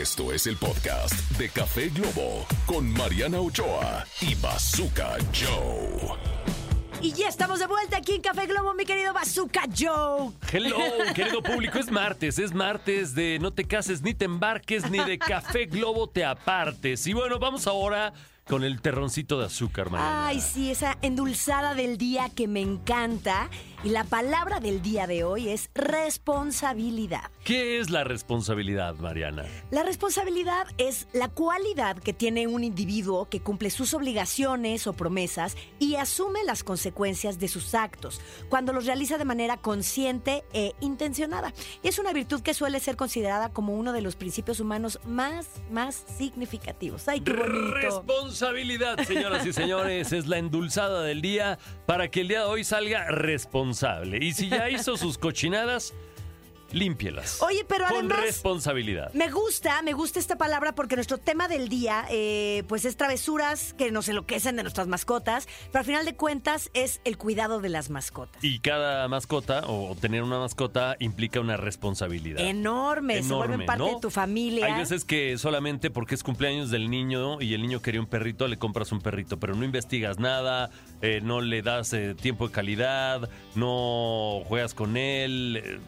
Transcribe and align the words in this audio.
Esto 0.00 0.32
es 0.32 0.46
el 0.46 0.56
podcast 0.56 1.12
de 1.36 1.50
Café 1.50 1.90
Globo 1.90 2.46
con 2.64 2.90
Mariana 2.94 3.40
Ochoa 3.40 4.06
y 4.22 4.34
Bazooka 4.36 5.18
Joe. 5.34 6.16
Y 7.02 7.12
ya 7.12 7.28
estamos 7.28 7.58
de 7.58 7.66
vuelta 7.66 7.98
aquí 7.98 8.14
en 8.14 8.22
Café 8.22 8.46
Globo, 8.46 8.72
mi 8.72 8.86
querido 8.86 9.12
Bazooka 9.12 9.64
Joe. 9.78 10.32
Hello, 10.50 10.78
querido 11.14 11.42
público, 11.42 11.78
es 11.78 11.90
martes, 11.90 12.38
es 12.38 12.54
martes 12.54 13.14
de 13.14 13.38
no 13.38 13.52
te 13.52 13.66
cases 13.66 14.00
ni 14.00 14.14
te 14.14 14.24
embarques 14.24 14.90
ni 14.90 14.98
de 14.98 15.18
Café 15.18 15.66
Globo 15.66 16.08
te 16.08 16.24
apartes. 16.24 17.06
Y 17.06 17.12
bueno, 17.12 17.38
vamos 17.38 17.66
ahora 17.66 18.14
con 18.48 18.64
el 18.64 18.80
terroncito 18.80 19.38
de 19.38 19.46
azúcar, 19.46 19.90
Mariana. 19.90 20.28
Ay, 20.28 20.40
sí, 20.40 20.70
esa 20.70 20.96
endulzada 21.02 21.74
del 21.74 21.98
día 21.98 22.30
que 22.34 22.48
me 22.48 22.62
encanta. 22.62 23.50
Y 23.84 23.88
la 23.88 24.04
palabra 24.04 24.60
del 24.60 24.80
día 24.80 25.08
de 25.08 25.24
hoy 25.24 25.48
es 25.48 25.68
responsabilidad. 25.74 27.32
¿Qué 27.42 27.80
es 27.80 27.90
la 27.90 28.04
responsabilidad, 28.04 28.94
Mariana? 28.94 29.44
La 29.72 29.82
responsabilidad 29.82 30.68
es 30.78 31.08
la 31.12 31.26
cualidad 31.26 31.96
que 31.96 32.12
tiene 32.12 32.46
un 32.46 32.62
individuo 32.62 33.28
que 33.28 33.40
cumple 33.40 33.70
sus 33.70 33.92
obligaciones 33.92 34.86
o 34.86 34.92
promesas 34.92 35.56
y 35.80 35.96
asume 35.96 36.44
las 36.44 36.62
consecuencias 36.62 37.40
de 37.40 37.48
sus 37.48 37.74
actos, 37.74 38.20
cuando 38.48 38.72
los 38.72 38.86
realiza 38.86 39.18
de 39.18 39.24
manera 39.24 39.56
consciente 39.56 40.44
e 40.52 40.76
intencionada. 40.78 41.52
Y 41.82 41.88
es 41.88 41.98
una 41.98 42.12
virtud 42.12 42.40
que 42.40 42.54
suele 42.54 42.78
ser 42.78 42.94
considerada 42.94 43.48
como 43.48 43.74
uno 43.74 43.92
de 43.92 44.02
los 44.02 44.14
principios 44.14 44.60
humanos 44.60 45.00
más, 45.04 45.48
más 45.72 46.04
significativos. 46.16 47.08
¡Ay, 47.08 47.22
qué 47.22 47.32
bonito! 47.32 47.72
Responsabilidad, 47.72 49.00
señoras 49.00 49.44
y 49.44 49.52
señores, 49.52 50.12
es 50.12 50.28
la 50.28 50.38
endulzada 50.38 51.02
del 51.02 51.20
día 51.20 51.58
para 51.84 52.12
que 52.12 52.20
el 52.20 52.28
día 52.28 52.42
de 52.42 52.46
hoy 52.46 52.62
salga 52.62 53.06
responsable. 53.10 53.71
Y 54.22 54.32
si 54.32 54.48
ya 54.48 54.68
hizo 54.70 54.96
sus 54.96 55.18
cochinadas, 55.18 55.94
límpielas. 56.72 57.40
Oye, 57.42 57.64
pero 57.68 57.86
Con 57.86 57.96
además- 57.98 58.20
responsabilidad. 58.22 59.12
Me 59.14 59.30
gusta, 59.30 59.82
me 59.82 59.92
gusta 59.92 60.18
esta 60.18 60.36
palabra 60.36 60.74
porque 60.74 60.96
nuestro 60.96 61.18
tema 61.18 61.48
del 61.48 61.68
día, 61.68 62.06
eh, 62.10 62.64
pues 62.68 62.84
es 62.84 62.96
travesuras 62.96 63.74
que 63.74 63.90
nos 63.90 64.08
enloquecen 64.08 64.56
de 64.56 64.62
nuestras 64.62 64.86
mascotas, 64.88 65.46
pero 65.70 65.80
al 65.80 65.84
final 65.86 66.04
de 66.04 66.14
cuentas 66.16 66.70
es 66.74 67.00
el 67.04 67.16
cuidado 67.18 67.60
de 67.60 67.68
las 67.68 67.90
mascotas. 67.90 68.42
Y 68.42 68.58
cada 68.60 69.08
mascota 69.08 69.62
o 69.66 69.94
tener 69.96 70.22
una 70.22 70.38
mascota 70.38 70.96
implica 70.98 71.40
una 71.40 71.56
responsabilidad. 71.56 72.40
Enorme, 72.46 73.22
se 73.22 73.32
vuelven 73.34 73.66
parte 73.66 73.84
¿no? 73.84 73.94
de 73.94 74.00
tu 74.00 74.10
familia. 74.10 74.66
Hay 74.66 74.74
veces 74.80 75.04
que 75.04 75.36
solamente 75.38 75.90
porque 75.90 76.14
es 76.14 76.22
cumpleaños 76.22 76.70
del 76.70 76.90
niño 76.90 77.40
y 77.40 77.54
el 77.54 77.62
niño 77.62 77.80
quería 77.82 78.00
un 78.00 78.06
perrito, 78.06 78.48
le 78.48 78.58
compras 78.58 78.92
un 78.92 79.00
perrito, 79.00 79.38
pero 79.38 79.54
no 79.54 79.64
investigas 79.64 80.18
nada, 80.18 80.70
eh, 81.00 81.20
no 81.22 81.40
le 81.40 81.62
das 81.62 81.92
eh, 81.92 82.14
tiempo 82.14 82.48
de 82.48 82.52
calidad, 82.54 83.28
no 83.54 84.42
juegas 84.46 84.74
con 84.74 84.96
él. 84.96 85.60
eh, 85.64 85.78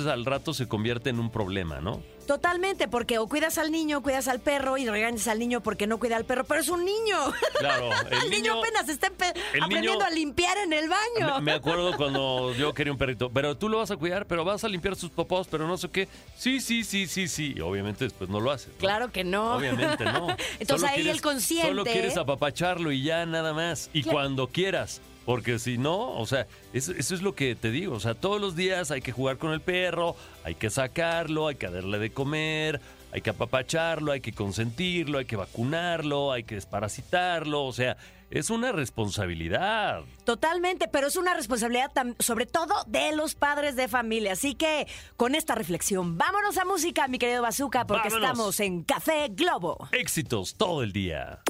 Entonces 0.00 0.12
al 0.18 0.24
rato 0.24 0.54
se 0.54 0.66
convierte 0.66 1.10
en 1.10 1.18
un 1.20 1.30
problema, 1.30 1.80
¿no? 1.80 2.02
Totalmente, 2.26 2.86
porque 2.88 3.18
o 3.18 3.26
cuidas 3.28 3.58
al 3.58 3.70
niño, 3.72 3.98
o 3.98 4.02
cuidas 4.02 4.28
al 4.28 4.38
perro 4.40 4.78
y 4.78 4.86
regañas 4.88 5.26
al 5.28 5.38
niño 5.40 5.62
porque 5.62 5.86
no 5.86 5.98
cuida 5.98 6.16
al 6.16 6.24
perro, 6.24 6.44
pero 6.44 6.60
es 6.60 6.68
un 6.68 6.84
niño. 6.84 7.16
Claro, 7.58 7.90
el, 8.10 8.22
El, 8.24 8.30
niño, 8.30 8.58
apenas 8.60 8.88
está 8.88 9.08
aprendiendo 9.08 9.92
niño- 9.94 10.00
a 10.04 10.10
limpiar 10.10 10.56
en 10.58 10.72
el 10.72 10.88
baño. 10.88 11.34
Me, 11.40 11.42
me 11.42 11.52
acuerdo 11.52 11.94
cuando 11.96 12.54
yo 12.54 12.72
quería 12.72 12.92
un 12.92 12.98
perrito, 12.98 13.30
pero 13.30 13.56
tú 13.58 13.68
lo 13.68 13.78
vas 13.78 13.90
a 13.90 13.96
cuidar, 13.96 14.26
pero 14.26 14.44
vas 14.44 14.62
a 14.64 14.68
limpiar 14.68 14.94
sus 14.96 15.10
popós, 15.10 15.48
pero 15.50 15.66
no 15.66 15.76
sé 15.76 15.88
qué. 15.90 16.08
Sí, 16.36 16.60
sí, 16.60 16.84
sí, 16.84 17.06
sí, 17.08 17.26
sí. 17.28 17.54
Y 17.56 17.60
obviamente 17.60 18.04
después 18.04 18.30
no 18.30 18.38
lo 18.40 18.52
haces. 18.52 18.68
¿no? 18.68 18.78
Claro 18.78 19.10
que 19.12 19.24
no. 19.24 19.56
Obviamente 19.56 20.04
no. 20.04 20.28
Entonces 20.60 20.66
Solo 20.80 20.86
ahí 20.86 20.94
quieres- 21.02 21.14
el 21.16 21.20
consciente. 21.20 21.68
Solo 21.68 21.84
quieres 21.84 22.16
apapacharlo 22.16 22.92
y 22.92 23.02
ya 23.02 23.26
nada 23.26 23.52
más. 23.52 23.90
Y 23.92 24.02
Claro. 24.02 24.16
cuando 24.16 24.46
quieras. 24.46 25.00
Porque 25.30 25.60
si 25.60 25.78
no, 25.78 26.10
o 26.18 26.26
sea, 26.26 26.48
eso, 26.72 26.90
eso 26.90 27.14
es 27.14 27.22
lo 27.22 27.36
que 27.36 27.54
te 27.54 27.70
digo. 27.70 27.94
O 27.94 28.00
sea, 28.00 28.14
todos 28.14 28.40
los 28.40 28.56
días 28.56 28.90
hay 28.90 29.00
que 29.00 29.12
jugar 29.12 29.38
con 29.38 29.52
el 29.52 29.60
perro, 29.60 30.16
hay 30.42 30.56
que 30.56 30.70
sacarlo, 30.70 31.46
hay 31.46 31.54
que 31.54 31.68
darle 31.68 32.00
de 32.00 32.10
comer, 32.10 32.80
hay 33.12 33.20
que 33.20 33.30
apapacharlo, 33.30 34.10
hay 34.10 34.20
que 34.20 34.32
consentirlo, 34.32 35.18
hay 35.18 35.26
que 35.26 35.36
vacunarlo, 35.36 36.32
hay 36.32 36.42
que 36.42 36.56
desparasitarlo. 36.56 37.64
O 37.64 37.72
sea, 37.72 37.96
es 38.30 38.50
una 38.50 38.72
responsabilidad. 38.72 40.02
Totalmente, 40.24 40.88
pero 40.88 41.06
es 41.06 41.14
una 41.14 41.34
responsabilidad 41.34 41.92
sobre 42.18 42.46
todo 42.46 42.74
de 42.88 43.14
los 43.14 43.36
padres 43.36 43.76
de 43.76 43.86
familia. 43.86 44.32
Así 44.32 44.56
que 44.56 44.88
con 45.16 45.36
esta 45.36 45.54
reflexión, 45.54 46.18
vámonos 46.18 46.58
a 46.58 46.64
música, 46.64 47.06
mi 47.06 47.18
querido 47.18 47.42
Bazooka, 47.42 47.86
porque 47.86 48.08
Vámonos. 48.08 48.30
estamos 48.30 48.60
en 48.60 48.82
Café 48.82 49.28
Globo. 49.30 49.88
Éxitos 49.92 50.54
todo 50.56 50.82
el 50.82 50.92
día. 50.92 51.40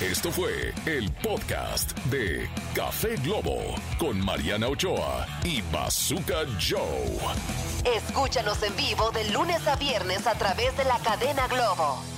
Esto 0.00 0.32
fue 0.32 0.74
el 0.86 1.08
podcast 1.22 1.96
de 2.06 2.50
Café 2.74 3.14
Globo 3.22 3.60
con 3.96 4.18
Mariana 4.18 4.66
Ochoa 4.66 5.24
y 5.44 5.62
Bazooka 5.72 6.46
Joe. 6.58 7.16
Escúchanos 7.84 8.60
en 8.64 8.74
vivo 8.74 9.12
de 9.12 9.30
lunes 9.30 9.64
a 9.68 9.76
viernes 9.76 10.26
a 10.26 10.34
través 10.34 10.76
de 10.76 10.84
la 10.84 10.98
cadena 10.98 11.46
Globo. 11.46 12.13